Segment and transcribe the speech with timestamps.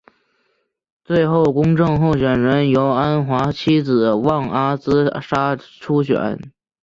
[1.05, 6.39] 最后公正党候选人由安华妻子旺阿兹莎出选。